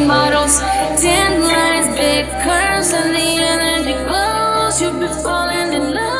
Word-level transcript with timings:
role 0.00 0.08
models. 0.08 0.60
Thin 1.00 1.42
lines, 1.42 1.88
big 1.96 2.26
curves, 2.44 2.92
and 2.92 3.14
the 3.14 3.28
energy 3.52 3.92
glows. 4.04 4.80
You'll 4.80 4.98
be 5.00 5.08
falling 5.22 5.72
in 5.72 5.94
love. 5.94 6.19